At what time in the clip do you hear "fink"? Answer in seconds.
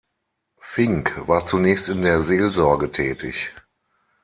0.61-1.27